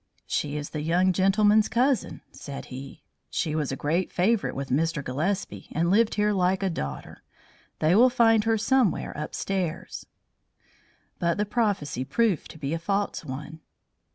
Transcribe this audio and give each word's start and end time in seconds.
"She 0.25 0.57
is 0.57 0.71
the 0.71 0.81
young 0.81 1.13
gentlemen's 1.13 1.69
cousin," 1.69 2.21
said 2.31 2.65
he. 2.73 3.03
"She 3.29 3.53
was 3.53 3.71
a 3.71 3.75
great 3.75 4.11
favourite 4.11 4.55
with 4.55 4.69
Mr. 4.69 5.03
Gillespie, 5.03 5.69
and 5.73 5.91
lived 5.91 6.15
here 6.15 6.33
like 6.33 6.63
a 6.63 6.71
daughter. 6.71 7.21
They 7.77 7.93
will 7.93 8.09
find 8.09 8.45
her 8.45 8.57
somewhere 8.57 9.11
upstairs." 9.11 10.07
But 11.19 11.37
the 11.37 11.45
prophecy 11.45 12.03
proved 12.03 12.49
to 12.49 12.57
be 12.57 12.73
a 12.73 12.79
false 12.79 13.23
one. 13.23 13.59